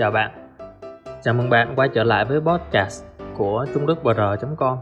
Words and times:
Chào 0.00 0.10
bạn. 0.10 0.30
Chào 1.22 1.34
mừng 1.34 1.50
bạn 1.50 1.72
quay 1.76 1.88
trở 1.94 2.04
lại 2.04 2.24
với 2.24 2.40
podcast 2.40 3.04
của 3.36 3.66
trung 3.74 3.86
đức 3.86 3.98
com. 4.56 4.78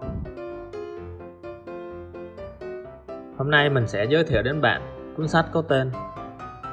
Hôm 3.37 3.51
nay 3.51 3.71
mình 3.71 3.89
sẽ 3.89 4.05
giới 4.05 4.25
thiệu 4.25 4.43
đến 4.43 4.61
bạn 4.61 4.83
cuốn 5.17 5.29
sách 5.29 5.47
có 5.53 5.63
tên 5.63 5.91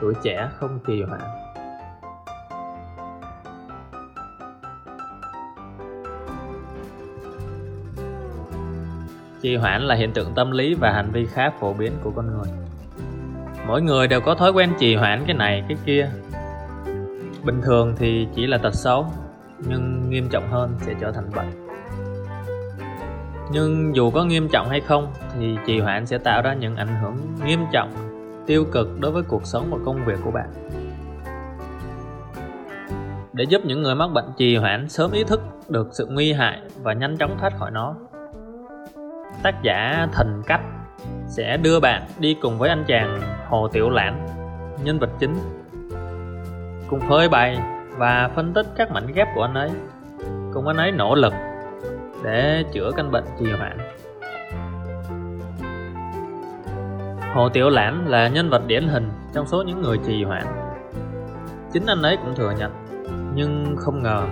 Tuổi 0.01 0.13
trẻ 0.23 0.49
không 0.55 0.79
trì 0.87 1.01
hoãn 1.01 1.21
Trì 9.41 9.55
hoãn 9.55 9.81
là 9.81 9.95
hiện 9.95 10.13
tượng 10.13 10.33
tâm 10.35 10.51
lý 10.51 10.73
và 10.73 10.91
hành 10.91 11.11
vi 11.11 11.25
khá 11.25 11.49
phổ 11.59 11.73
biến 11.73 11.91
của 12.03 12.11
con 12.15 12.27
người. 12.27 12.51
Mỗi 13.67 13.81
người 13.81 14.07
đều 14.07 14.21
có 14.21 14.35
thói 14.35 14.51
quen 14.51 14.73
trì 14.79 14.95
hoãn 14.95 15.23
cái 15.27 15.35
này, 15.35 15.63
cái 15.67 15.77
kia. 15.85 16.09
Bình 17.45 17.61
thường 17.61 17.95
thì 17.97 18.27
chỉ 18.35 18.47
là 18.47 18.57
tật 18.57 18.73
xấu 18.73 19.05
Nhưng 19.59 20.09
nghiêm 20.09 20.27
trọng 20.31 20.47
hơn 20.51 20.71
sẽ 20.79 20.93
trở 21.01 21.11
thành 21.11 21.29
bệnh. 21.35 21.67
Nhưng 23.51 23.95
dù 23.95 24.11
có 24.11 24.23
nghiêm 24.23 24.47
trọng 24.51 24.69
hay 24.69 24.79
không 24.79 25.13
Thì 25.33 25.57
trì 25.65 25.79
hoãn 25.79 26.05
sẽ 26.05 26.17
tạo 26.17 26.41
ra 26.41 26.53
những 26.53 26.75
ảnh 26.75 27.01
hưởng 27.01 27.15
nghiêm 27.45 27.59
trọng 27.71 27.89
Tiêu 28.45 28.65
cực 28.71 28.99
đối 28.99 29.11
với 29.11 29.23
cuộc 29.23 29.45
sống 29.45 29.67
và 29.71 29.77
công 29.85 30.05
việc 30.05 30.19
của 30.23 30.31
bạn. 30.31 30.49
Để 33.33 33.43
giúp 33.43 33.61
những 33.65 33.81
người 33.81 33.95
mắc 33.95 34.11
bệnh 34.13 34.31
trì 34.37 34.55
hoãn 34.55 34.89
sớm 34.89 35.11
ý 35.11 35.23
thức 35.23 35.41
được 35.69 35.87
sự 35.91 36.07
nguy 36.09 36.33
hại 36.33 36.61
và 36.83 36.93
nhanh 36.93 37.17
chóng 37.17 37.37
thoát 37.39 37.57
khỏi 37.57 37.71
nó 37.71 37.95
Tác 39.43 39.63
giả 39.63 40.07
Thần 40.13 40.43
Cách 40.47 40.61
sẽ 41.27 41.57
đưa 41.57 41.79
bạn 41.79 42.03
đi 42.19 42.35
cùng 42.41 42.57
với 42.57 42.69
anh 42.69 42.83
chàng 42.87 43.21
Hồ 43.49 43.67
Tiểu 43.67 43.89
Lãng, 43.89 44.27
nhân 44.83 44.99
vật 44.99 45.09
chính 45.19 45.35
cùng 46.89 46.99
phơi 47.09 47.29
bày 47.29 47.57
và 47.97 48.29
phân 48.35 48.53
tích 48.53 48.65
các 48.75 48.91
mảnh 48.91 49.07
ghép 49.15 49.27
của 49.35 49.41
anh 49.41 49.53
ấy. 49.53 49.69
Cùng 50.53 50.67
anh 50.67 50.77
ấy 50.77 50.91
nỗ 50.91 51.15
lực 51.15 51.33
để 52.23 52.63
chữa 52.73 52.91
căn 52.95 53.11
bệnh 53.11 53.23
trì 53.39 53.51
hoãn. 53.51 53.77
Hồ 57.33 57.49
Tiểu 57.49 57.69
Lãm 57.69 58.05
là 58.05 58.27
nhân 58.27 58.49
vật 58.49 58.67
điển 58.67 58.87
hình 58.87 59.09
trong 59.33 59.47
số 59.47 59.63
những 59.63 59.81
người 59.81 59.99
trì 60.05 60.23
hoãn. 60.23 60.43
Chính 61.73 61.85
anh 61.85 62.01
ấy 62.01 62.17
cũng 62.17 62.35
thừa 62.35 62.53
nhận, 62.59 62.71
nhưng 63.35 63.75
không 63.77 64.03
ngờ 64.03 64.27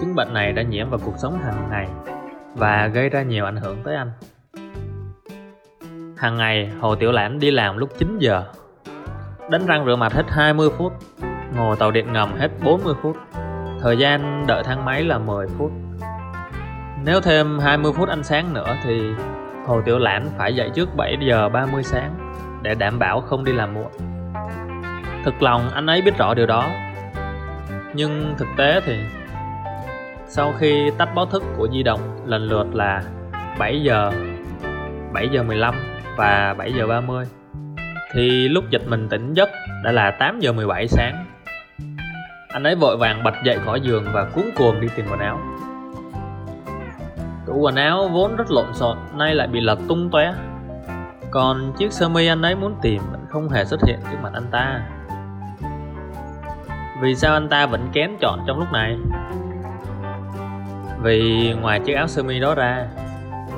chứng 0.00 0.14
bệnh 0.14 0.34
này 0.34 0.52
đã 0.52 0.62
nhiễm 0.62 0.90
vào 0.90 1.00
cuộc 1.04 1.14
sống 1.18 1.38
hàng 1.38 1.68
ngày 1.70 1.88
và 2.54 2.86
gây 2.86 3.08
ra 3.08 3.22
nhiều 3.22 3.44
ảnh 3.44 3.56
hưởng 3.56 3.78
tới 3.84 3.96
anh. 3.96 4.12
Hàng 6.16 6.36
ngày, 6.36 6.70
Hồ 6.80 6.94
Tiểu 6.94 7.12
Lãm 7.12 7.38
đi 7.38 7.50
làm 7.50 7.76
lúc 7.76 7.88
9 7.98 8.18
giờ, 8.18 8.44
Đánh 9.50 9.66
răng 9.66 9.84
rửa 9.86 9.96
mặt 9.96 10.12
hết 10.12 10.24
20 10.28 10.70
phút 10.78 10.92
Ngồi 11.56 11.76
tàu 11.76 11.90
điện 11.90 12.12
ngầm 12.12 12.34
hết 12.38 12.48
40 12.64 12.94
phút. 13.02 13.16
Thời 13.80 13.98
gian 13.98 14.44
đợi 14.46 14.62
thang 14.62 14.84
máy 14.84 15.04
là 15.04 15.18
10 15.18 15.46
phút. 15.58 15.72
Nếu 17.04 17.20
thêm 17.20 17.58
20 17.58 17.92
phút 17.92 18.08
ăn 18.08 18.22
sáng 18.22 18.54
nữa 18.54 18.76
thì 18.84 19.12
Hồ 19.66 19.82
Tiểu 19.82 19.98
Lãnh 19.98 20.28
phải 20.38 20.54
dậy 20.54 20.70
trước 20.74 20.96
7 20.96 21.16
giờ 21.20 21.48
30 21.48 21.82
sáng 21.82 22.14
Để 22.62 22.74
đảm 22.74 22.98
bảo 22.98 23.20
không 23.20 23.44
đi 23.44 23.52
làm 23.52 23.74
muộn. 23.74 23.92
Thực 25.24 25.42
lòng 25.42 25.70
anh 25.74 25.86
ấy 25.86 26.02
biết 26.02 26.18
rõ 26.18 26.34
điều 26.34 26.46
đó. 26.46 26.70
Nhưng 27.94 28.34
thực 28.38 28.48
tế 28.56 28.80
thì 28.86 29.00
Sau 30.26 30.52
khi 30.58 30.90
tắt 30.98 31.08
báo 31.14 31.26
thức 31.26 31.42
của 31.56 31.68
di 31.72 31.82
động, 31.82 32.00
lần 32.26 32.42
lượt 32.42 32.74
là 32.74 33.02
7 33.58 33.82
giờ 33.82 34.12
7 35.12 35.28
giờ 35.28 35.42
15 35.42 35.74
và 36.16 36.54
7 36.58 36.72
giờ 36.72 36.86
30 36.86 37.24
Thì 38.12 38.48
lúc 38.48 38.64
giật 38.70 38.82
mình 38.86 39.08
tỉnh 39.08 39.34
giấc 39.34 39.48
đã 39.84 39.92
là 39.92 40.10
8 40.10 40.40
giờ 40.40 40.52
17 40.52 40.88
sáng 40.88 41.31
anh 42.52 42.62
ấy 42.62 42.74
vội 42.74 42.96
vàng 42.96 43.22
bật 43.22 43.34
dậy 43.44 43.58
khỏi 43.64 43.80
giường 43.80 44.04
và 44.12 44.24
cuống 44.24 44.50
cuồng 44.56 44.80
đi 44.80 44.88
tìm 44.96 45.06
quần 45.10 45.20
áo. 45.20 45.38
Tủ 47.46 47.58
quần 47.58 47.74
áo 47.74 48.08
vốn 48.08 48.36
rất 48.36 48.50
lộn 48.50 48.74
xộn, 48.74 48.98
Nay 49.14 49.34
lại 49.34 49.48
bị 49.48 49.60
lật 49.60 49.78
tung 49.88 50.10
tóe. 50.10 50.34
Còn 51.30 51.72
chiếc 51.78 51.92
sơ 51.92 52.08
mi 52.08 52.26
anh 52.26 52.42
ấy 52.42 52.54
muốn 52.54 52.74
tìm 52.82 53.02
Vẫn 53.10 53.26
không 53.28 53.48
hề 53.48 53.64
xuất 53.64 53.80
hiện 53.86 53.98
trước 54.10 54.16
mặt 54.22 54.30
anh 54.32 54.46
ta. 54.50 54.80
Vì 57.02 57.14
sao 57.14 57.32
anh 57.32 57.48
ta 57.48 57.66
vẫn 57.66 57.88
kén 57.92 58.10
chọn 58.20 58.40
trong 58.46 58.58
lúc 58.58 58.72
này? 58.72 58.96
Vì 61.02 61.54
ngoài 61.60 61.80
chiếc 61.80 61.94
áo 61.94 62.06
sơ 62.06 62.22
mi 62.22 62.40
đó 62.40 62.54
ra, 62.54 62.86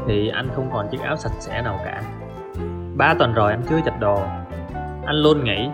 Thì 0.06 0.28
anh 0.28 0.48
không 0.54 0.70
còn 0.72 0.88
chiếc 0.88 1.00
áo 1.00 1.16
sạch 1.16 1.32
sẽ 1.40 1.62
nào 1.62 1.80
cả. 1.84 2.02
Ba 2.96 3.14
tuần 3.18 3.34
rồi 3.34 3.50
anh 3.50 3.62
chưa 3.70 3.80
chặt 3.84 4.00
đồ. 4.00 4.22
Anh 5.06 5.16
luôn 5.16 5.44
nghĩ, 5.44 5.68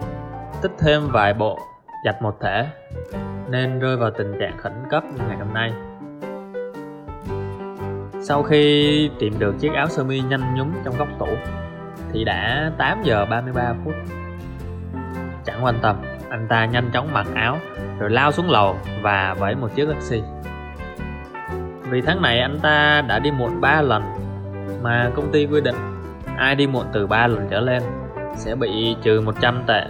Tích 0.62 0.72
thêm 0.78 1.08
vài 1.12 1.34
bộ 1.34 1.58
Chặt 2.02 2.22
một 2.22 2.40
thể 2.40 2.66
nên 3.50 3.78
rơi 3.78 3.96
vào 3.96 4.10
tình 4.10 4.34
trạng 4.40 4.58
khẩn 4.58 4.72
cấp 4.90 5.04
như 5.04 5.24
ngày 5.28 5.36
hôm 5.36 5.54
nay. 5.54 5.72
Sau 8.22 8.42
khi 8.42 9.10
tìm 9.18 9.38
được 9.38 9.54
chiếc 9.58 9.72
áo 9.74 9.88
sơ 9.88 10.04
mi 10.04 10.20
nhanh 10.20 10.54
nhúng 10.54 10.72
trong 10.84 10.94
góc 10.98 11.08
tủ 11.18 11.28
thì 12.12 12.24
đã 12.24 12.72
8 12.78 13.02
giờ 13.02 13.26
33 13.30 13.74
phút. 13.84 13.94
Chẳng 15.44 15.64
quan 15.64 15.74
tâm, 15.82 15.96
anh 16.30 16.46
ta 16.48 16.64
nhanh 16.64 16.90
chóng 16.92 17.12
mặc 17.12 17.26
áo 17.34 17.58
rồi 17.98 18.10
lao 18.10 18.32
xuống 18.32 18.50
lầu 18.50 18.76
và 19.02 19.34
vẫy 19.38 19.54
một 19.54 19.68
chiếc 19.74 19.88
taxi. 19.88 20.22
Vì 21.90 22.00
tháng 22.00 22.22
này 22.22 22.40
anh 22.40 22.58
ta 22.62 23.02
đã 23.08 23.18
đi 23.18 23.30
muộn 23.30 23.60
3 23.60 23.82
lần 23.82 24.02
mà 24.82 25.10
công 25.14 25.32
ty 25.32 25.46
quy 25.46 25.60
định 25.60 25.76
ai 26.36 26.54
đi 26.54 26.66
muộn 26.66 26.86
từ 26.92 27.06
3 27.06 27.26
lần 27.26 27.46
trở 27.50 27.60
lên 27.60 27.82
sẽ 28.36 28.54
bị 28.54 28.96
trừ 29.02 29.20
100 29.20 29.62
tệ. 29.66 29.86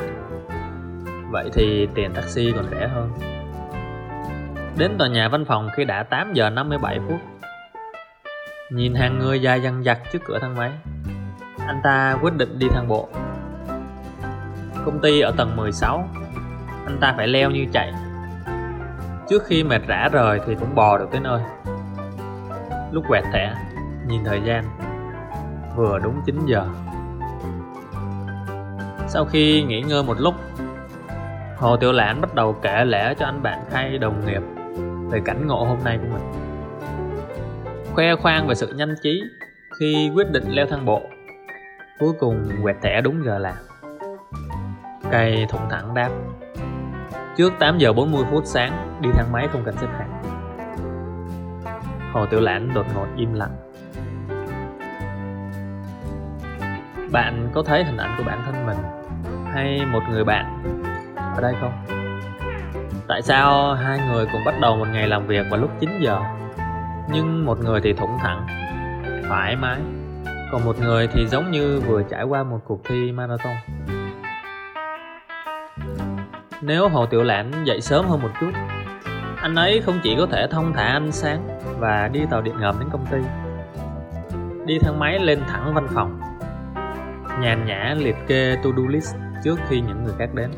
Vậy 1.31 1.51
thì 1.53 1.89
tiền 1.95 2.13
taxi 2.15 2.53
còn 2.57 2.65
rẻ 2.71 2.89
hơn. 2.89 3.11
Đến 4.79 4.99
tòa 4.99 5.09
nhà 5.09 5.29
văn 5.29 5.45
phòng 5.45 5.69
khi 5.77 5.85
đã 5.85 6.03
8 6.03 6.33
giờ 6.35 6.51
57 6.51 6.99
phút. 7.09 7.19
Nhìn 8.71 8.95
hàng 8.95 9.19
người 9.19 9.43
dài 9.43 9.63
dằng 9.63 9.83
dặc 9.85 9.99
trước 10.13 10.19
cửa 10.25 10.39
thang 10.39 10.55
máy. 10.55 10.71
Anh 11.67 11.81
ta 11.85 12.19
quyết 12.23 12.37
định 12.37 12.59
đi 12.59 12.67
thang 12.71 12.89
bộ. 12.89 13.09
Công 14.85 15.01
ty 15.03 15.21
ở 15.21 15.33
tầng 15.37 15.57
16 15.57 16.09
Anh 16.87 16.99
ta 17.01 17.15
phải 17.17 17.29
leo 17.29 17.51
như 17.51 17.67
chạy. 17.73 17.93
Trước 19.29 19.43
khi 19.47 19.65
mệt 19.65 19.83
rã 19.87 20.09
rời 20.13 20.41
thì 20.47 20.55
cũng 20.55 20.75
bò 20.75 20.99
được 20.99 21.09
tới 21.11 21.21
nơi. 21.21 21.41
Lúc 22.93 23.05
quẹt 23.09 23.25
thẻ, 23.33 23.55
Nhìn 24.07 24.25
thời 24.25 24.41
gian. 24.45 24.65
Vừa 25.77 25.99
đúng 25.99 26.21
9 26.27 26.47
giờ. 26.47 26.67
Sau 29.09 29.25
khi 29.25 29.63
nghỉ 29.63 29.81
ngơi 29.81 30.03
một 30.03 30.21
lúc 30.21 30.35
Hồ 31.61 31.77
Tiểu 31.77 31.93
Lãng 31.93 32.21
bắt 32.21 32.35
đầu 32.35 32.57
kể 32.63 32.85
lẽ 32.85 33.15
cho 33.19 33.27
anh 33.27 33.43
bạn 33.43 33.59
hay 33.73 33.99
đồng 33.99 34.27
nghiệp 34.27 34.43
về 35.11 35.21
cảnh 35.25 35.47
ngộ 35.47 35.65
hôm 35.65 35.79
nay 35.85 35.99
của 35.99 36.09
mình. 36.13 36.23
Khoe 37.95 38.15
khoang 38.15 38.47
về 38.47 38.55
sự 38.55 38.73
nhanh 38.73 38.95
trí 39.03 39.23
khi 39.79 40.11
quyết 40.15 40.31
định 40.33 40.45
leo 40.49 40.67
thang 40.67 40.85
bộ, 40.85 41.03
cuối 41.99 42.13
cùng 42.21 42.51
quẹt 42.63 42.77
thẻ 42.83 43.01
đúng 43.01 43.25
giờ 43.25 43.39
làm. 43.39 43.55
Cây 45.11 45.47
thủng 45.49 45.69
thẳng 45.71 45.95
đáp, 45.95 46.11
trước 47.37 47.53
8 47.59 47.79
giờ 47.79 47.93
40 47.93 48.25
phút 48.31 48.43
sáng, 48.47 48.99
đi 49.01 49.11
thang 49.15 49.33
máy 49.33 49.49
không 49.53 49.63
cần 49.65 49.77
xếp 49.77 49.89
hàng. 49.99 50.23
Hồ 52.13 52.27
tiểu 52.27 52.41
lãng 52.41 52.75
đột 52.75 52.87
ngột 52.95 53.07
im 53.17 53.35
lặng. 53.35 53.57
Bạn 57.13 57.49
có 57.55 57.63
thấy 57.63 57.85
hình 57.85 57.97
ảnh 57.97 58.15
của 58.19 58.25
bản 58.27 58.43
thân 58.47 58.67
mình 58.67 58.79
hay 59.55 59.87
một 59.93 60.03
người 60.11 60.25
bạn 60.25 60.80
ở 61.35 61.41
đây 61.41 61.55
không? 61.61 61.73
Tại 63.09 63.23
sao 63.23 63.75
hai 63.75 64.01
người 64.09 64.27
cùng 64.33 64.45
bắt 64.45 64.55
đầu 64.61 64.77
một 64.77 64.87
ngày 64.93 65.09
làm 65.09 65.27
việc 65.27 65.47
vào 65.51 65.61
lúc 65.61 65.71
9 65.81 65.91
giờ? 66.01 66.21
Nhưng 67.13 67.47
một 67.47 67.59
người 67.61 67.81
thì 67.81 67.93
thủng 67.93 68.19
thẳng, 68.21 68.47
Thoải 69.29 69.57
mái. 69.57 69.79
Còn 70.53 70.65
một 70.65 70.79
người 70.81 71.09
thì 71.13 71.27
giống 71.27 71.51
như 71.51 71.81
vừa 71.87 72.03
trải 72.03 72.25
qua 72.25 72.43
một 72.43 72.61
cuộc 72.65 72.81
thi 72.85 73.13
marathon. 73.13 73.55
Nếu 76.63 76.89
Hồ 76.89 77.07
Tiểu 77.07 77.23
lãnh 77.23 77.53
dậy 77.65 77.81
sớm 77.81 78.07
hơn 78.07 78.23
một 78.23 78.31
chút, 78.41 78.51
Anh 79.37 79.55
ấy 79.55 79.83
không 79.87 80.01
chỉ 80.03 80.17
có 80.19 80.27
thể 80.27 80.47
thông 80.51 80.73
thả 80.73 80.85
ánh 80.85 81.13
sáng 81.13 81.61
Và 81.79 82.09
đi 82.09 82.21
tàu 82.31 82.43
điện 82.43 82.55
ngầm 82.61 82.75
đến 82.81 82.89
công 82.93 83.07
ty, 83.07 83.19
Đi 84.67 84.79
thang 84.79 84.99
máy 84.99 85.19
lên 85.19 85.41
thẳng 85.49 85.75
văn 85.75 85.87
phòng, 85.95 86.21
Nhàn 87.41 87.67
nhã 87.67 87.95
liệt 87.99 88.17
kê 88.27 88.57
to-do 88.57 88.83
list 88.89 89.15
trước 89.45 89.57
khi 89.69 89.81
những 89.81 90.05
người 90.05 90.15
khác 90.19 90.35
đến 90.35 90.51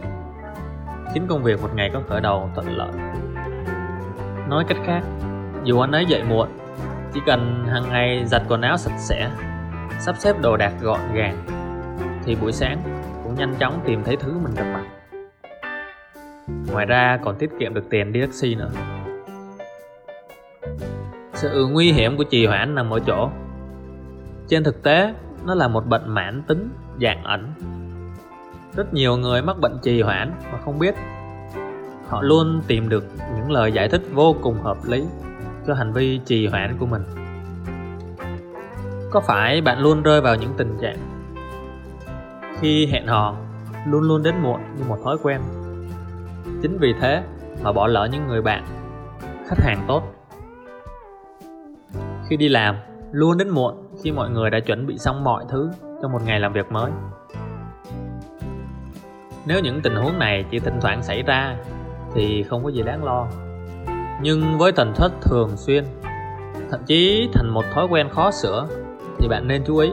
khiến 1.14 1.26
công 1.29 1.43
việc 1.43 1.62
một 1.62 1.70
ngày 1.75 1.91
có 1.93 2.03
khởi 2.09 2.20
đầu 2.20 2.50
thuận 2.55 2.76
lợi. 2.76 2.93
Nói 4.49 4.64
cách 4.69 4.79
khác, 4.85 5.03
dù 5.64 5.81
anh 5.81 5.93
ấy 5.93 6.06
dậy 6.06 6.23
muộn, 6.29 6.49
chỉ 7.14 7.20
cần 7.26 7.67
hàng 7.69 7.85
ngày 7.88 8.25
giặt 8.26 8.43
quần 8.49 8.61
áo 8.61 8.76
sạch 8.76 8.99
sẽ, 8.99 9.31
sắp 10.00 10.17
xếp 10.19 10.41
đồ 10.41 10.56
đạc 10.56 10.73
gọn 10.82 11.00
gàng, 11.14 11.37
thì 12.25 12.35
buổi 12.35 12.53
sáng 12.53 12.82
cũng 13.25 13.35
nhanh 13.35 13.55
chóng 13.59 13.81
tìm 13.85 14.05
thấy 14.05 14.17
thứ 14.17 14.38
mình 14.38 14.53
cần 14.56 14.73
mặc. 14.73 14.85
Ngoài 16.73 16.87
ra 16.87 17.19
còn 17.25 17.37
tiết 17.37 17.50
kiệm 17.59 17.75
được 17.75 17.85
tiền 17.91 18.12
đi 18.12 18.20
taxi 18.20 18.55
nữa. 18.55 18.70
Sự 21.35 21.69
nguy 21.73 21.93
hiểm 21.93 22.17
của 22.17 22.25
trì 22.25 22.47
hoãn 22.47 22.75
nằm 22.75 22.91
ở 22.91 23.00
chỗ 23.06 23.31
Trên 24.49 24.64
thực 24.64 24.82
tế, 24.82 25.14
nó 25.47 25.55
là 25.55 25.69
một 25.69 25.87
bệnh 25.87 26.09
mãn 26.09 26.43
tính, 26.43 26.69
dạng 27.00 27.25
ẩn 27.25 27.53
rất 28.77 28.95
nhiều 28.95 29.17
người 29.17 29.43
mắc 29.43 29.57
bệnh 29.61 29.79
trì 29.83 30.03
hoãn 30.03 30.33
mà 30.53 30.59
không 30.65 30.79
biết. 30.79 30.95
Họ 32.09 32.23
luôn 32.23 32.63
tìm 32.67 32.89
được 32.89 33.05
những 33.37 33.51
lời 33.51 33.73
giải 33.73 33.89
thích 33.89 34.03
vô 34.13 34.37
cùng 34.43 34.63
hợp 34.63 34.77
lý 34.85 35.05
cho 35.67 35.75
hành 35.75 35.93
vi 35.93 36.21
trì 36.25 36.47
hoãn 36.47 36.77
của 36.79 36.87
mình. 36.87 37.03
Có 39.11 39.21
phải 39.21 39.61
bạn 39.61 39.79
luôn 39.79 40.03
rơi 40.03 40.21
vào 40.21 40.37
những 40.37 40.53
tình 40.57 40.79
trạng 40.81 40.97
khi 42.61 42.87
hẹn 42.87 43.07
hò 43.07 43.37
luôn 43.87 44.03
luôn 44.03 44.23
đến 44.23 44.35
muộn 44.43 44.61
như 44.77 44.85
một 44.89 44.99
thói 45.05 45.17
quen? 45.23 45.41
Chính 46.63 46.79
vì 46.79 46.95
thế 47.01 47.23
mà 47.63 47.73
bỏ 47.73 47.87
lỡ 47.87 48.09
những 48.13 48.27
người 48.27 48.43
bạn, 48.43 48.65
khách 49.47 49.59
hàng 49.59 49.85
tốt. 49.89 50.03
Khi 52.29 52.37
đi 52.37 52.49
làm, 52.49 52.77
luôn 53.13 53.39
đến 53.39 53.49
muộn 53.49 53.75
khi 54.03 54.13
mọi 54.13 54.31
người 54.31 54.51
đã 54.51 54.61
chuẩn 54.61 54.87
bị 54.87 54.99
xong 54.99 55.25
mọi 55.25 55.45
thứ 55.49 55.71
cho 56.03 56.09
một 56.09 56.21
ngày 56.27 56.41
làm 56.41 56.53
việc 56.53 56.73
mới 56.73 56.91
nếu 59.47 59.61
những 59.61 59.81
tình 59.83 59.94
huống 59.94 60.19
này 60.19 60.44
chỉ 60.50 60.59
thỉnh 60.59 60.79
thoảng 60.81 61.03
xảy 61.03 61.23
ra, 61.23 61.56
thì 62.15 62.43
không 62.43 62.65
có 62.65 62.71
gì 62.71 62.83
đáng 62.83 63.05
lo. 63.05 63.29
Nhưng 64.23 64.59
với 64.59 64.73
tần 64.73 64.94
suất 64.94 65.12
thường 65.21 65.56
xuyên, 65.56 65.85
thậm 66.71 66.81
chí 66.87 67.29
thành 67.33 67.49
một 67.49 67.65
thói 67.75 67.87
quen 67.91 68.09
khó 68.09 68.31
sửa, 68.31 68.69
thì 69.19 69.29
bạn 69.29 69.49
nên 69.49 69.65
chú 69.67 69.77
ý. 69.77 69.91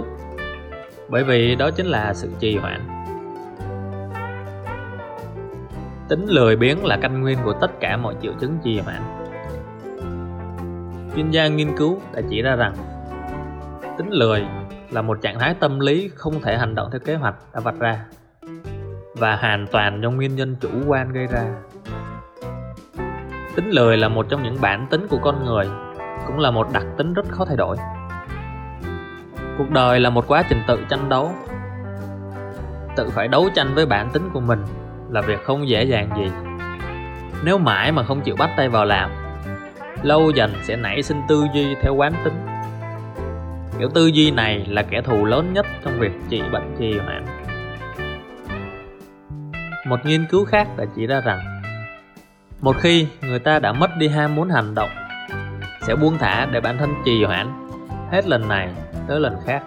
Bởi 1.09 1.23
vì 1.23 1.55
đó 1.55 1.71
chính 1.71 1.85
là 1.85 2.13
sự 2.13 2.29
trì 2.39 2.57
hoãn. 2.57 2.87
Tính 6.09 6.25
lười 6.27 6.55
biếng 6.55 6.85
là 6.85 6.97
căn 7.01 7.21
nguyên 7.21 7.37
của 7.43 7.53
tất 7.61 7.71
cả 7.79 7.97
mọi 7.97 8.15
triệu 8.21 8.33
chứng 8.39 8.57
trì 8.63 8.79
hoãn. 8.79 9.01
Chuyên 11.15 11.31
gia 11.31 11.47
nghiên 11.47 11.77
cứu 11.77 12.01
đã 12.13 12.21
chỉ 12.29 12.41
ra 12.41 12.55
rằng, 12.55 12.73
tính 13.97 14.09
lười 14.09 14.45
là 14.91 15.01
một 15.01 15.21
trạng 15.21 15.39
thái 15.39 15.53
tâm 15.53 15.79
lý 15.79 16.09
không 16.15 16.41
thể 16.41 16.57
hành 16.57 16.75
động 16.75 16.89
theo 16.91 16.99
kế 17.05 17.15
hoạch 17.15 17.35
đã 17.53 17.59
vạch 17.59 17.79
ra 17.79 18.05
và 19.19 19.35
hoàn 19.35 19.67
toàn 19.67 20.01
do 20.03 20.09
nguyên 20.11 20.35
nhân 20.35 20.55
chủ 20.61 20.69
quan 20.87 21.13
gây 21.13 21.27
ra. 21.27 21.43
Tính 23.55 23.69
lười 23.69 23.97
là 23.97 24.09
một 24.09 24.25
trong 24.29 24.43
những 24.43 24.57
bản 24.61 24.87
tính 24.89 25.07
của 25.09 25.19
con 25.21 25.45
người, 25.45 25.65
cũng 26.27 26.39
là 26.39 26.51
một 26.51 26.67
đặc 26.73 26.85
tính 26.97 27.13
rất 27.13 27.25
khó 27.29 27.45
thay 27.45 27.57
đổi. 27.57 27.77
Cuộc 29.57 29.69
đời 29.69 29.99
là 29.99 30.09
một 30.09 30.27
quá 30.27 30.43
trình 30.49 30.61
tự 30.67 30.79
tranh 30.89 31.09
đấu. 31.09 31.31
Tự 32.95 33.09
phải 33.09 33.27
đấu 33.27 33.49
tranh 33.55 33.75
với 33.75 33.85
bản 33.85 34.09
tính 34.09 34.29
của 34.33 34.39
mình 34.39 34.63
là 35.09 35.21
việc 35.21 35.43
không 35.43 35.69
dễ 35.69 35.83
dàng 35.83 36.09
gì. 36.17 36.31
Nếu 37.43 37.57
mãi 37.57 37.91
mà 37.91 38.03
không 38.03 38.21
chịu 38.21 38.35
bắt 38.35 38.49
tay 38.57 38.69
vào 38.69 38.85
làm, 38.85 39.11
lâu 40.03 40.31
dần 40.31 40.53
sẽ 40.63 40.75
nảy 40.75 41.03
sinh 41.03 41.21
tư 41.27 41.47
duy 41.53 41.75
theo 41.81 41.95
quán 41.95 42.13
tính. 42.23 42.45
Kiểu 43.79 43.89
tư 43.93 44.07
duy 44.07 44.31
này 44.31 44.65
là 44.69 44.81
kẻ 44.81 45.01
thù 45.01 45.25
lớn 45.25 45.53
nhất 45.53 45.65
trong 45.83 45.99
việc 45.99 46.11
trị 46.29 46.41
bệnh 46.51 46.75
trì 46.79 46.99
hoãn 46.99 47.25
một 49.89 50.05
nghiên 50.05 50.25
cứu 50.25 50.45
khác 50.45 50.67
đã 50.77 50.85
chỉ 50.95 51.07
ra 51.07 51.21
rằng, 51.21 51.61
một 52.61 52.75
khi 52.79 53.07
người 53.21 53.39
ta 53.39 53.59
đã 53.59 53.73
mất 53.73 53.89
đi 53.97 54.07
ham 54.07 54.35
muốn 54.35 54.49
hành 54.49 54.75
động, 54.75 54.89
sẽ 55.81 55.95
buông 55.95 56.17
thả 56.17 56.45
để 56.45 56.61
bản 56.61 56.77
thân 56.77 56.93
trì 57.05 57.23
hoãn 57.23 57.67
hết 58.11 58.27
lần 58.27 58.47
này 58.47 58.69
tới 59.07 59.19
lần 59.19 59.35
khác. 59.45 59.63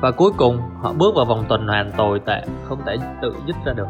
Và 0.00 0.10
cuối 0.10 0.30
cùng, 0.36 0.60
họ 0.82 0.92
bước 0.92 1.14
vào 1.16 1.24
vòng 1.24 1.44
tuần 1.48 1.66
hoàn 1.66 1.92
tồi 1.92 2.20
tệ 2.26 2.42
không 2.68 2.82
thể 2.86 2.96
tự 3.22 3.34
dứt 3.46 3.56
ra 3.64 3.72
được. 3.72 3.88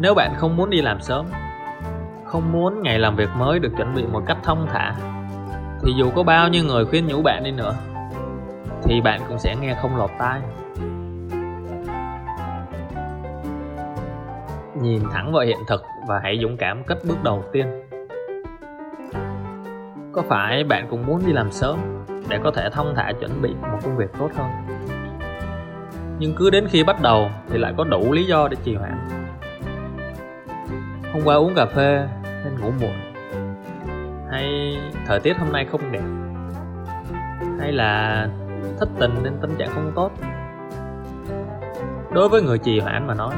Nếu 0.00 0.14
bạn 0.14 0.34
không 0.36 0.56
muốn 0.56 0.70
đi 0.70 0.82
làm 0.82 1.00
sớm, 1.00 1.26
không 2.24 2.52
muốn 2.52 2.82
ngày 2.82 2.98
làm 2.98 3.16
việc 3.16 3.30
mới 3.36 3.58
được 3.58 3.72
chuẩn 3.76 3.94
bị 3.94 4.06
một 4.06 4.22
cách 4.26 4.38
thông 4.42 4.66
thả, 4.72 4.94
thì 5.82 5.92
dù 5.98 6.10
có 6.10 6.22
bao 6.22 6.48
nhiêu 6.48 6.64
người 6.64 6.84
khuyên 6.84 7.06
nhủ 7.06 7.22
bạn 7.22 7.44
đi 7.44 7.50
nữa, 7.50 7.74
thì 8.82 9.00
bạn 9.00 9.20
cũng 9.28 9.38
sẽ 9.38 9.56
nghe 9.60 9.74
không 9.82 9.96
lọt 9.96 10.10
tai. 10.18 10.40
Nhìn 14.82 15.02
thẳng 15.12 15.32
vào 15.32 15.42
hiện 15.42 15.58
thực 15.68 15.84
và 16.08 16.20
hãy 16.22 16.38
dũng 16.42 16.56
cảm 16.56 16.84
cất 16.84 16.98
bước 17.08 17.22
đầu 17.22 17.44
tiên. 17.52 17.66
Có 20.12 20.22
phải 20.28 20.64
bạn 20.64 20.86
cũng 20.90 21.06
muốn 21.06 21.26
đi 21.26 21.32
làm 21.32 21.50
sớm 21.50 22.04
để 22.28 22.38
có 22.44 22.50
thể 22.50 22.70
thông 22.70 22.94
thả 22.96 23.12
chuẩn 23.20 23.42
bị 23.42 23.54
một 23.62 23.78
công 23.84 23.96
việc 23.96 24.10
tốt 24.18 24.28
hơn? 24.36 24.50
Nhưng 26.18 26.34
cứ 26.36 26.50
đến 26.50 26.66
khi 26.70 26.84
bắt 26.84 27.02
đầu 27.02 27.30
thì 27.48 27.58
lại 27.58 27.74
có 27.76 27.84
đủ 27.84 28.12
lý 28.12 28.24
do 28.24 28.48
để 28.48 28.56
trì 28.64 28.74
hoãn. 28.74 29.08
Hôm 31.12 31.22
qua 31.24 31.34
uống 31.34 31.54
cà 31.54 31.66
phê 31.66 32.08
nên 32.44 32.60
ngủ 32.60 32.70
muộn. 32.80 32.94
Hay 34.30 34.76
thời 35.06 35.20
tiết 35.20 35.38
hôm 35.38 35.52
nay 35.52 35.64
không 35.64 35.92
đẹp? 35.92 36.02
Hay 37.60 37.72
là 37.72 38.28
thất 38.78 38.88
tình 38.98 39.14
nên 39.22 39.32
tâm 39.40 39.50
trạng 39.58 39.70
không 39.74 39.92
tốt? 39.94 40.10
Đối 42.12 42.28
với 42.28 42.42
người 42.42 42.58
trì 42.58 42.80
hoãn 42.80 43.06
mà 43.06 43.14
nói 43.14 43.34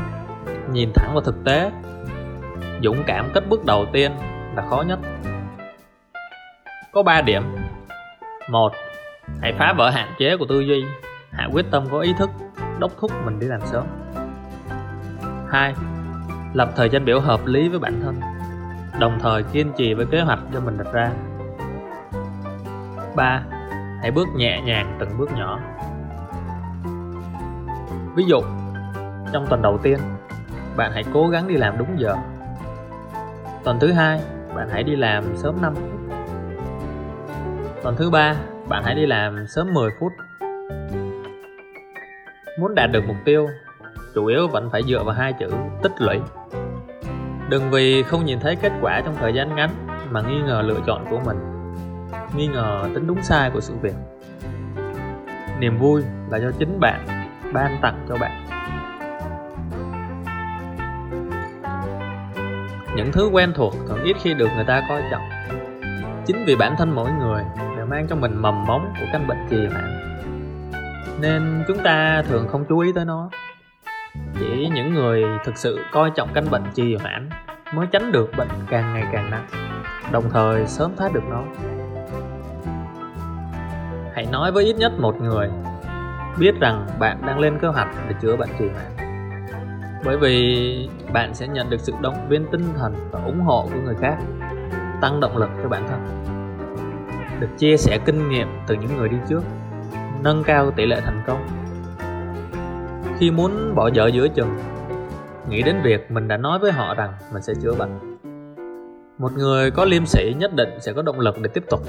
nhìn 0.72 0.92
thẳng 0.94 1.10
vào 1.12 1.22
thực 1.22 1.44
tế. 1.44 1.70
Dũng 2.82 3.02
cảm 3.06 3.30
cất 3.34 3.48
bước 3.48 3.64
đầu 3.64 3.86
tiên 3.92 4.12
là 4.54 4.66
khó 4.70 4.82
nhất. 4.82 4.98
Có 6.92 7.02
3 7.02 7.20
điểm. 7.20 7.42
Một, 8.50 8.72
hãy 9.40 9.52
phá 9.58 9.72
vỡ 9.72 9.90
hạn 9.90 10.08
chế 10.18 10.36
của 10.36 10.46
tư 10.48 10.60
duy, 10.60 10.84
hạ 11.30 11.48
quyết 11.52 11.66
tâm 11.70 11.84
có 11.90 12.00
ý 12.00 12.14
thức, 12.18 12.30
đốc 12.78 12.92
thúc 13.00 13.10
mình 13.24 13.40
đi 13.40 13.46
làm 13.46 13.60
sớm. 13.64 13.84
Hai, 15.50 15.74
lập 16.54 16.72
thời 16.76 16.88
gian 16.88 17.04
biểu 17.04 17.20
hợp 17.20 17.46
lý 17.46 17.68
với 17.68 17.78
bản 17.78 18.00
thân, 18.02 18.20
đồng 19.00 19.18
thời 19.20 19.42
kiên 19.42 19.72
trì 19.76 19.94
với 19.94 20.06
kế 20.06 20.20
hoạch 20.20 20.38
do 20.52 20.60
mình 20.60 20.78
đặt 20.78 20.92
ra. 20.92 21.10
Ba, 23.16 23.42
hãy 24.00 24.10
bước 24.10 24.28
nhẹ 24.36 24.60
nhàng 24.60 24.96
từng 25.00 25.18
bước 25.18 25.30
nhỏ. 25.32 25.60
Ví 28.16 28.24
dụ, 28.24 28.40
trong 29.32 29.46
tuần 29.48 29.62
đầu 29.62 29.78
tiên 29.82 29.98
bạn 30.78 30.92
hãy 30.92 31.04
cố 31.14 31.28
gắng 31.28 31.48
đi 31.48 31.56
làm 31.56 31.78
đúng 31.78 32.00
giờ. 32.00 32.14
Tuần 33.64 33.80
thứ 33.80 33.92
hai, 33.92 34.20
bạn 34.54 34.68
hãy 34.72 34.82
đi 34.82 34.96
làm 34.96 35.36
sớm 35.36 35.56
5 35.62 35.74
phút. 35.74 35.90
Tuần 37.82 37.96
thứ 37.98 38.10
ba, 38.10 38.36
bạn 38.68 38.82
hãy 38.84 38.94
đi 38.94 39.06
làm 39.06 39.46
sớm 39.46 39.74
10 39.74 39.90
phút. 40.00 40.12
Muốn 42.58 42.74
đạt 42.74 42.90
được 42.92 43.04
mục 43.06 43.16
tiêu, 43.24 43.48
chủ 44.14 44.26
yếu 44.26 44.48
vẫn 44.48 44.70
phải 44.72 44.82
dựa 44.82 45.04
vào 45.04 45.14
hai 45.14 45.32
chữ 45.32 45.50
tích 45.82 45.92
lũy. 45.98 46.18
Đừng 47.50 47.70
vì 47.70 48.02
không 48.02 48.24
nhìn 48.24 48.40
thấy 48.40 48.56
kết 48.56 48.72
quả 48.80 49.00
trong 49.04 49.16
thời 49.16 49.34
gian 49.34 49.56
ngắn 49.56 49.70
mà 50.10 50.22
nghi 50.22 50.40
ngờ 50.40 50.62
lựa 50.66 50.80
chọn 50.86 51.04
của 51.10 51.20
mình, 51.24 51.38
nghi 52.36 52.46
ngờ 52.46 52.82
tính 52.94 53.06
đúng 53.06 53.22
sai 53.22 53.50
của 53.50 53.60
sự 53.60 53.74
việc. 53.82 53.94
Niềm 55.60 55.78
vui 55.78 56.02
là 56.30 56.38
do 56.38 56.50
chính 56.58 56.80
bạn 56.80 57.06
ban 57.52 57.78
tặng 57.82 58.06
cho 58.08 58.16
bạn. 58.16 58.47
Những 62.98 63.12
thứ 63.12 63.28
quen 63.32 63.52
thuộc 63.54 63.74
thường 63.88 64.02
ít 64.04 64.16
khi 64.22 64.34
được 64.34 64.48
người 64.56 64.64
ta 64.64 64.82
coi 64.88 65.02
trọng. 65.10 65.22
Chính 66.26 66.44
vì 66.46 66.56
bản 66.56 66.74
thân 66.78 66.94
mỗi 66.94 67.10
người 67.20 67.44
đều 67.76 67.86
mang 67.86 68.06
trong 68.08 68.20
mình 68.20 68.42
mầm 68.42 68.64
móng 68.64 68.92
của 69.00 69.06
căn 69.12 69.26
bệnh 69.26 69.46
trì 69.50 69.66
hoãn 69.66 69.98
nên 71.20 71.64
chúng 71.68 71.78
ta 71.78 72.22
thường 72.28 72.48
không 72.48 72.64
chú 72.68 72.78
ý 72.78 72.92
tới 72.92 73.04
nó. 73.04 73.30
Chỉ 74.38 74.68
những 74.74 74.94
người 74.94 75.24
thực 75.44 75.56
sự 75.56 75.78
coi 75.92 76.10
trọng 76.10 76.28
căn 76.34 76.50
bệnh 76.50 76.64
trì 76.74 76.96
hoãn 76.96 77.28
mới 77.74 77.86
tránh 77.86 78.12
được 78.12 78.30
bệnh 78.36 78.48
càng 78.68 78.94
ngày 78.94 79.04
càng 79.12 79.30
nặng, 79.30 79.46
đồng 80.12 80.30
thời 80.30 80.66
sớm 80.66 80.96
thoát 80.96 81.12
được 81.12 81.24
nó. 81.30 81.42
Hãy 84.14 84.26
nói 84.32 84.52
với 84.52 84.64
ít 84.64 84.76
nhất 84.76 84.92
một 84.98 85.20
người, 85.20 85.50
biết 86.38 86.54
rằng 86.60 86.86
bạn 86.98 87.18
đang 87.26 87.38
lên 87.38 87.58
kế 87.58 87.68
hoạch 87.68 87.88
để 88.08 88.14
chữa 88.20 88.36
bệnh 88.36 88.50
trì 88.58 88.64
hoãn 88.68 88.97
bởi 90.04 90.16
vì 90.16 90.88
bạn 91.12 91.34
sẽ 91.34 91.48
nhận 91.48 91.70
được 91.70 91.80
sự 91.80 91.92
động 92.00 92.28
viên 92.28 92.46
tinh 92.52 92.64
thần 92.76 92.94
và 93.10 93.20
ủng 93.24 93.40
hộ 93.40 93.68
của 93.74 93.80
người 93.84 93.94
khác, 93.94 94.16
tăng 95.00 95.20
động 95.20 95.36
lực 95.36 95.50
cho 95.62 95.68
bản 95.68 95.88
thân. 95.88 96.00
Được 97.40 97.48
chia 97.58 97.76
sẻ 97.76 97.98
kinh 98.04 98.28
nghiệm 98.28 98.48
từ 98.66 98.74
những 98.74 98.96
người 98.96 99.08
đi 99.08 99.16
trước, 99.28 99.40
nâng 100.22 100.42
cao 100.44 100.70
tỷ 100.70 100.86
lệ 100.86 101.00
thành 101.00 101.22
công. 101.26 101.46
Khi 103.18 103.30
muốn 103.30 103.74
bỏ 103.74 103.90
dở 103.94 104.06
giữa 104.06 104.28
chừng, 104.28 104.58
nghĩ 105.50 105.62
đến 105.62 105.76
việc 105.84 106.10
mình 106.10 106.28
đã 106.28 106.36
nói 106.36 106.58
với 106.58 106.72
họ 106.72 106.94
rằng 106.94 107.12
mình 107.32 107.42
sẽ 107.42 107.52
chữa 107.62 107.74
bệnh, 107.74 108.18
một 109.18 109.32
người 109.36 109.70
có 109.70 109.84
liêm 109.84 110.06
sĩ 110.06 110.34
nhất 110.38 110.54
định 110.54 110.68
sẽ 110.80 110.92
có 110.92 111.02
động 111.02 111.20
lực 111.20 111.36
để 111.42 111.50
tiếp 111.54 111.64
tục. 111.70 111.80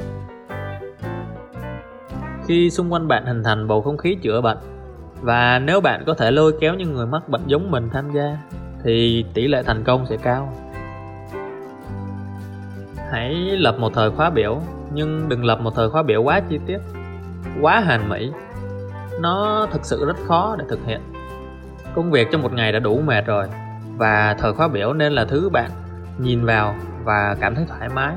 Khi 2.48 2.70
xung 2.70 2.94
quanh 2.94 3.08
bạn 3.08 3.26
hình 3.26 3.44
thành 3.44 3.68
bầu 3.68 3.82
không 3.82 3.98
khí 3.98 4.18
chữa 4.22 4.42
bệnh 4.42 4.58
và 5.22 5.60
nếu 5.60 5.82
bạn 5.82 6.04
có 6.08 6.14
thể 6.14 6.32
lôi 6.32 6.54
kéo 6.60 6.74
những 6.74 6.94
người 6.94 7.06
mắc 7.06 7.30
bệnh 7.30 7.42
giống 7.46 7.72
mình 7.72 7.90
tham 7.94 8.12
gia, 8.12 8.38
thì 8.84 9.26
tỷ 9.34 9.48
lệ 9.48 9.64
thành 9.64 9.84
công 9.84 10.06
sẽ 10.06 10.18
cao. 10.18 10.54
Hãy 13.12 13.34
lập 13.36 13.76
một 13.80 13.94
thời 13.94 14.12
khóa 14.12 14.30
biểu, 14.30 14.62
nhưng 14.94 15.30
đừng 15.30 15.46
lập 15.46 15.60
một 15.62 15.72
thời 15.76 15.90
khóa 15.90 16.04
biểu 16.04 16.24
quá 16.24 16.40
chi 16.50 16.60
tiết, 16.66 16.78
quá 17.62 17.80
hàn 17.80 18.10
mỹ. 18.10 18.32
Nó 19.22 19.68
thực 19.72 19.86
sự 19.86 20.06
rất 20.06 20.18
khó 20.28 20.56
để 20.60 20.66
thực 20.70 20.80
hiện. 20.86 21.02
Công 21.96 22.12
việc 22.12 22.28
trong 22.32 22.42
một 22.42 22.54
ngày 22.54 22.72
đã 22.72 22.80
đủ 22.80 23.02
mệt 23.06 23.26
rồi, 23.26 23.48
và 23.98 24.36
thời 24.40 24.54
khóa 24.54 24.68
biểu 24.68 24.94
nên 24.94 25.14
là 25.14 25.26
thứ 25.26 25.50
bạn 25.50 25.72
nhìn 26.18 26.46
vào 26.46 26.76
và 27.04 27.36
cảm 27.40 27.56
thấy 27.56 27.66
thoải 27.68 27.90
mái. 27.90 28.16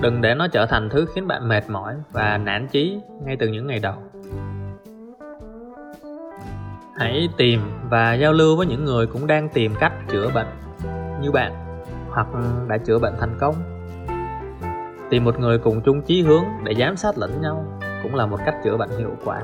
Đừng 0.00 0.20
để 0.20 0.34
nó 0.34 0.48
trở 0.48 0.66
thành 0.66 0.88
thứ 0.88 1.06
khiến 1.14 1.28
bạn 1.28 1.48
mệt 1.48 1.70
mỏi 1.70 1.94
và 2.12 2.38
nản 2.38 2.68
chí 2.68 3.00
ngay 3.24 3.36
từ 3.40 3.48
những 3.48 3.66
ngày 3.66 3.78
đầu 3.78 3.94
hãy 6.96 7.28
tìm 7.36 7.60
và 7.90 8.14
giao 8.14 8.32
lưu 8.32 8.56
với 8.56 8.66
những 8.66 8.84
người 8.84 9.06
cũng 9.06 9.26
đang 9.26 9.48
tìm 9.48 9.74
cách 9.80 9.92
chữa 10.08 10.30
bệnh 10.34 10.46
như 11.20 11.32
bạn, 11.32 11.52
hoặc 12.10 12.26
đã 12.68 12.78
chữa 12.78 12.98
bệnh 12.98 13.14
thành 13.20 13.36
công. 13.40 13.54
Tìm 15.10 15.24
một 15.24 15.38
người 15.38 15.58
cùng 15.58 15.80
chung 15.80 16.02
chí 16.02 16.22
hướng 16.22 16.44
để 16.64 16.74
giám 16.78 16.96
sát 16.96 17.18
lẫn 17.18 17.40
nhau 17.40 17.64
cũng 18.02 18.14
là 18.14 18.26
một 18.26 18.38
cách 18.46 18.54
chữa 18.64 18.76
bệnh 18.76 18.90
hiệu 18.98 19.16
quả. 19.24 19.42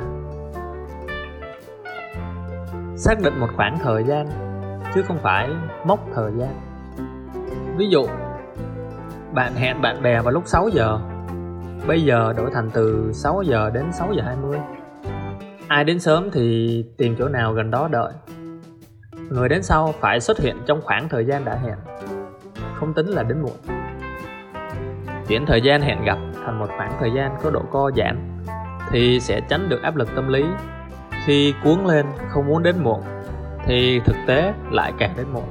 Xác 2.96 3.20
định 3.20 3.40
một 3.40 3.48
khoảng 3.56 3.78
thời 3.78 4.04
gian, 4.04 4.26
chứ 4.94 5.02
không 5.02 5.18
phải 5.18 5.50
mốc 5.84 6.00
thời 6.14 6.32
gian. 6.32 6.60
Ví 7.76 7.88
dụ, 7.88 8.06
bạn 9.34 9.54
hẹn 9.54 9.82
bạn 9.82 10.02
bè 10.02 10.20
vào 10.22 10.32
lúc 10.32 10.42
6 10.46 10.68
giờ, 10.68 10.98
bây 11.86 12.02
giờ 12.02 12.34
đổi 12.36 12.50
thành 12.54 12.70
từ 12.70 13.10
6 13.12 13.42
giờ 13.42 13.70
đến 13.74 13.84
6 13.92 14.12
giờ 14.12 14.22
20 14.22 14.58
ai 15.68 15.84
đến 15.84 16.00
sớm 16.00 16.30
thì 16.32 16.84
tìm 16.98 17.16
chỗ 17.18 17.28
nào 17.28 17.52
gần 17.52 17.70
đó 17.70 17.88
đợi. 17.88 18.12
Người 19.30 19.48
đến 19.48 19.62
sau 19.62 19.94
phải 20.00 20.20
xuất 20.20 20.38
hiện 20.38 20.56
trong 20.66 20.80
khoảng 20.82 21.08
thời 21.08 21.24
gian 21.24 21.44
đã 21.44 21.54
hẹn. 21.54 21.76
Không 22.74 22.94
tính 22.94 23.06
là 23.06 23.22
đến 23.22 23.40
muộn. 23.42 23.56
Chuyển 25.28 25.46
thời 25.46 25.60
gian 25.60 25.80
hẹn 25.80 26.04
gặp 26.04 26.18
thành 26.44 26.58
một 26.58 26.66
khoảng 26.76 26.92
thời 27.00 27.10
gian 27.16 27.36
có 27.42 27.50
độ 27.50 27.62
co 27.70 27.90
giãn 27.96 28.44
thì 28.90 29.20
sẽ 29.20 29.40
tránh 29.48 29.68
được 29.68 29.82
áp 29.82 29.96
lực 29.96 30.08
tâm 30.14 30.28
lý. 30.28 30.44
Khi 31.24 31.54
cuốn 31.64 31.84
lên 31.84 32.06
không 32.28 32.46
muốn 32.46 32.62
đến 32.62 32.76
muộn 32.82 33.00
thì 33.64 34.00
thực 34.04 34.16
tế 34.26 34.52
lại 34.70 34.92
càng 34.98 35.14
đến 35.16 35.26
muộn. 35.32 35.44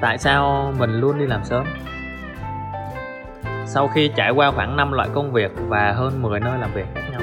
Tại 0.00 0.18
sao 0.18 0.72
mình 0.78 1.00
luôn 1.00 1.18
đi 1.18 1.26
làm 1.26 1.44
sớm? 1.44 1.66
Sau 3.72 3.88
khi 3.88 4.10
trải 4.16 4.30
qua 4.30 4.50
khoảng 4.50 4.76
5 4.76 4.92
loại 4.92 5.08
công 5.14 5.32
việc 5.32 5.52
và 5.68 5.92
hơn 5.92 6.22
10 6.22 6.40
nơi 6.40 6.58
làm 6.58 6.72
việc 6.74 6.86
khác 6.94 7.02
nhau, 7.10 7.20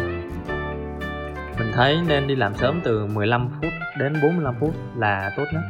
mình 1.59 1.71
thấy 1.73 1.97
nên 2.07 2.27
đi 2.27 2.35
làm 2.35 2.55
sớm 2.55 2.81
từ 2.83 3.05
15 3.05 3.49
phút 3.49 3.71
đến 3.97 4.13
45 4.21 4.55
phút 4.59 4.73
là 4.95 5.31
tốt 5.37 5.43
nhất. 5.53 5.61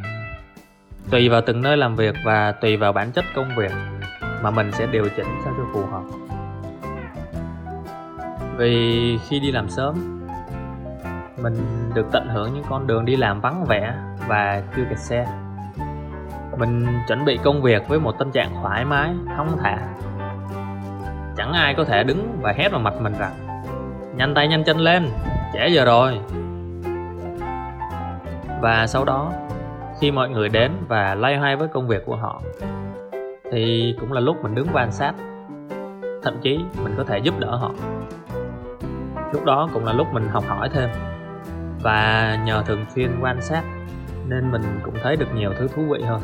Tùy 1.10 1.28
vào 1.28 1.40
từng 1.46 1.62
nơi 1.62 1.76
làm 1.76 1.96
việc 1.96 2.14
và 2.24 2.52
tùy 2.52 2.76
vào 2.76 2.92
bản 2.92 3.12
chất 3.12 3.24
công 3.34 3.48
việc 3.56 3.72
mà 4.42 4.50
mình 4.50 4.72
sẽ 4.72 4.86
điều 4.86 5.04
chỉnh 5.16 5.26
sao 5.44 5.54
cho 5.56 5.64
phù 5.72 5.86
hợp. 5.86 6.02
Vì 8.56 9.18
khi 9.28 9.40
đi 9.40 9.52
làm 9.52 9.68
sớm, 9.68 10.20
mình 11.42 11.54
được 11.94 12.06
tận 12.12 12.28
hưởng 12.28 12.54
những 12.54 12.64
con 12.68 12.86
đường 12.86 13.04
đi 13.04 13.16
làm 13.16 13.40
vắng 13.40 13.64
vẻ 13.64 13.94
và 14.28 14.62
chưa 14.76 14.84
kẹt 14.90 14.98
xe. 14.98 15.26
Mình 16.58 16.86
chuẩn 17.08 17.24
bị 17.24 17.38
công 17.44 17.62
việc 17.62 17.88
với 17.88 18.00
một 18.00 18.18
tâm 18.18 18.30
trạng 18.30 18.54
thoải 18.62 18.84
mái 18.84 19.10
thông 19.36 19.58
thả 19.62 19.78
chẳng 21.48 21.62
ai 21.62 21.74
có 21.74 21.84
thể 21.84 22.04
đứng 22.04 22.38
và 22.42 22.52
hét 22.52 22.68
vào 22.68 22.80
mặt 22.80 22.94
mình 23.00 23.12
rằng, 23.18 23.32
nhanh 24.16 24.34
tay 24.34 24.48
nhanh 24.48 24.64
chân 24.64 24.76
lên, 24.78 25.08
trễ 25.54 25.68
giờ 25.68 25.84
rồi. 25.84 26.20
Và 28.60 28.86
sau 28.86 29.04
đó, 29.04 29.32
khi 30.00 30.10
mọi 30.10 30.28
người 30.28 30.48
đến 30.48 30.72
và 30.88 31.14
lay 31.14 31.36
hoay 31.36 31.56
với 31.56 31.68
công 31.68 31.88
việc 31.88 32.06
của 32.06 32.16
họ, 32.16 32.42
thì 33.52 33.94
cũng 34.00 34.12
là 34.12 34.20
lúc 34.20 34.42
mình 34.42 34.54
đứng 34.54 34.66
quan 34.72 34.92
sát, 34.92 35.12
thậm 36.22 36.38
chí 36.42 36.60
mình 36.84 36.94
có 36.96 37.04
thể 37.04 37.18
giúp 37.18 37.34
đỡ 37.38 37.56
họ. 37.56 37.70
Lúc 39.32 39.44
đó 39.44 39.68
cũng 39.72 39.84
là 39.84 39.92
lúc 39.92 40.06
mình 40.12 40.28
học 40.28 40.44
hỏi 40.46 40.68
thêm. 40.72 40.90
Và 41.82 42.38
nhờ 42.44 42.62
thường 42.66 42.84
xuyên 42.94 43.10
quan 43.20 43.42
sát, 43.42 43.62
nên 44.26 44.50
mình 44.52 44.80
cũng 44.82 44.94
thấy 45.02 45.16
được 45.16 45.34
nhiều 45.34 45.52
thứ 45.58 45.68
thú 45.68 45.82
vị 45.82 46.02
hơn 46.02 46.20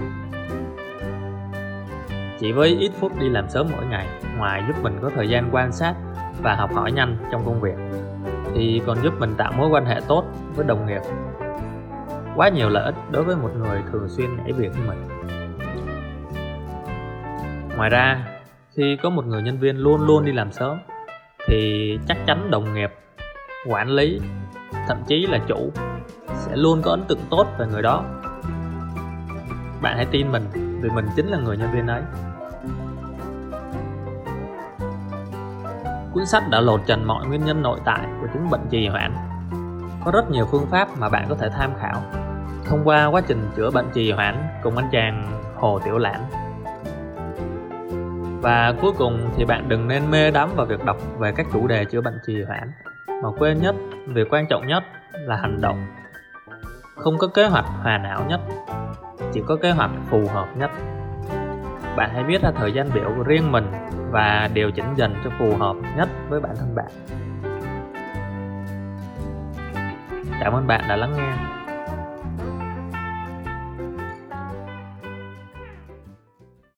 chỉ 2.44 2.52
với 2.52 2.76
ít 2.80 2.92
phút 3.00 3.12
đi 3.18 3.28
làm 3.28 3.48
sớm 3.48 3.66
mỗi 3.72 3.86
ngày, 3.86 4.06
ngoài 4.38 4.62
giúp 4.66 4.82
mình 4.82 4.98
có 5.02 5.10
thời 5.14 5.28
gian 5.28 5.48
quan 5.52 5.72
sát 5.72 5.94
và 6.42 6.54
học 6.54 6.74
hỏi 6.74 6.92
nhanh 6.92 7.16
trong 7.32 7.44
công 7.44 7.60
việc, 7.60 7.74
thì 8.54 8.82
còn 8.86 8.98
giúp 9.02 9.14
mình 9.18 9.34
tạo 9.36 9.52
mối 9.56 9.68
quan 9.68 9.86
hệ 9.86 10.00
tốt 10.08 10.24
với 10.54 10.66
đồng 10.66 10.86
nghiệp. 10.86 11.00
Quá 12.36 12.48
nhiều 12.48 12.68
lợi 12.68 12.84
ích 12.84 12.94
đối 13.10 13.24
với 13.24 13.36
một 13.36 13.50
người 13.56 13.82
thường 13.92 14.08
xuyên 14.08 14.36
nhảy 14.36 14.52
việc 14.52 14.72
như 14.76 14.82
mình. 14.88 14.98
Ngoài 17.76 17.90
ra, 17.90 18.26
khi 18.76 18.96
có 19.02 19.10
một 19.10 19.26
người 19.26 19.42
nhân 19.42 19.58
viên 19.58 19.76
luôn 19.76 20.06
luôn 20.06 20.24
đi 20.24 20.32
làm 20.32 20.52
sớm, 20.52 20.78
thì 21.46 21.98
chắc 22.08 22.16
chắn 22.26 22.50
đồng 22.50 22.74
nghiệp, 22.74 22.90
quản 23.66 23.88
lý, 23.88 24.20
thậm 24.88 24.96
chí 25.06 25.26
là 25.26 25.38
chủ 25.46 25.72
sẽ 26.36 26.56
luôn 26.56 26.82
có 26.82 26.90
ấn 26.90 27.04
tượng 27.08 27.20
tốt 27.30 27.46
về 27.58 27.66
người 27.66 27.82
đó. 27.82 28.04
Bạn 29.82 29.96
hãy 29.96 30.06
tin 30.10 30.32
mình 30.32 30.44
vì 30.54 30.90
mình 30.90 31.06
chính 31.16 31.26
là 31.26 31.38
người 31.38 31.56
nhân 31.56 31.70
viên 31.72 31.86
ấy. 31.86 32.02
Cuốn 36.14 36.26
sách 36.26 36.42
đã 36.50 36.60
lột 36.60 36.80
trần 36.86 37.04
mọi 37.04 37.26
nguyên 37.26 37.44
nhân 37.44 37.62
nội 37.62 37.80
tại 37.84 38.06
của 38.20 38.26
chứng 38.34 38.50
bệnh 38.50 38.66
trì 38.70 38.88
hoãn 38.88 39.14
có 40.04 40.10
rất 40.10 40.30
nhiều 40.30 40.46
phương 40.50 40.66
pháp 40.66 40.88
mà 40.98 41.08
bạn 41.08 41.26
có 41.28 41.34
thể 41.34 41.48
tham 41.48 41.70
khảo 41.80 42.02
thông 42.64 42.80
qua 42.84 43.06
quá 43.06 43.20
trình 43.20 43.50
chữa 43.56 43.70
bệnh 43.70 43.90
trì 43.94 44.12
hoãn 44.12 44.48
cùng 44.62 44.76
anh 44.76 44.88
chàng 44.92 45.40
Hồ 45.56 45.78
Tiểu 45.84 45.98
Lãng. 45.98 46.24
Và 48.42 48.74
cuối 48.82 48.92
cùng 48.98 49.30
thì 49.36 49.44
bạn 49.44 49.68
đừng 49.68 49.88
nên 49.88 50.10
mê 50.10 50.30
đắm 50.30 50.50
vào 50.56 50.66
việc 50.66 50.84
đọc 50.84 50.96
về 51.18 51.32
các 51.32 51.46
chủ 51.52 51.66
đề 51.66 51.84
chữa 51.84 52.00
bệnh 52.00 52.18
trì 52.26 52.42
hoãn 52.42 52.72
mà 53.22 53.28
quên 53.38 53.60
nhất 53.62 53.74
việc 54.06 54.28
quan 54.30 54.46
trọng 54.50 54.66
nhất 54.66 54.84
là 55.12 55.36
hành 55.36 55.60
động. 55.60 55.86
Không 56.96 57.18
có 57.18 57.26
kế 57.26 57.46
hoạch 57.46 57.66
hoàn 57.82 58.04
hảo 58.04 58.24
nhất, 58.28 58.40
chỉ 59.32 59.42
có 59.46 59.56
kế 59.56 59.70
hoạch 59.70 59.90
phù 60.10 60.26
hợp 60.34 60.46
nhất. 60.56 60.70
Bạn 61.96 62.10
hãy 62.14 62.24
viết 62.24 62.42
ra 62.42 62.50
thời 62.56 62.72
gian 62.72 62.90
biểu 62.94 63.12
của 63.16 63.22
riêng 63.22 63.52
mình 63.52 63.72
và 64.10 64.48
điều 64.54 64.70
chỉnh 64.70 64.94
dần 64.96 65.14
cho 65.24 65.30
phù 65.38 65.56
hợp 65.56 65.76
nhất 65.96 66.08
với 66.28 66.40
bản 66.40 66.56
thân 66.56 66.74
bạn. 66.74 66.90
Cảm 70.40 70.52
ơn 70.52 70.66
bạn 70.66 70.84
đã 70.88 70.96
lắng 70.96 71.12
nghe. 71.16 71.32